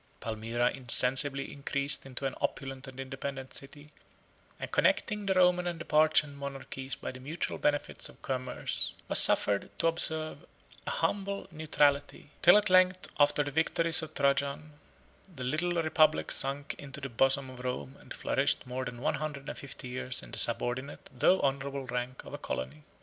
[0.19, 3.91] Palmyra insensibly increased into an opulent and independent city,
[4.59, 9.19] and connecting the Roman and the Parthian monarchies by the mutual benefits of commerce, was
[9.19, 10.47] suffered to observe an
[10.87, 14.71] humble neutrality, till at length, after the victories of Trajan,
[15.35, 19.47] the little republic sunk into the bosom of Rome, and flourished more than one hundred
[19.49, 22.81] and fifty years in the subordinate though honorable rank of a colony.